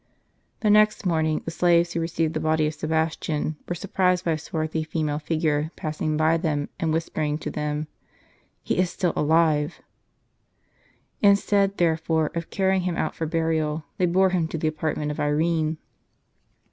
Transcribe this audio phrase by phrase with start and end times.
[0.63, 4.37] JSText morning, the slaves w^ho received the body of Sebas tian were surprised by a
[4.39, 7.85] swarthy female figure passing by them, and whispering to them,"
[8.63, 9.83] He is still alive." irb
[11.21, 15.11] w Instead, therefore, of carrying him out for burial, they bore him to the apartment
[15.11, 15.77] of Irene.